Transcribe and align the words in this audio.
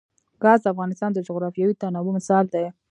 ګاز 0.43 0.59
د 0.63 0.65
افغانستان 0.73 1.09
د 1.13 1.19
جغرافیوي 1.27 1.73
تنوع 1.81 2.11
مثال 2.17 2.45
دی. 2.53 2.65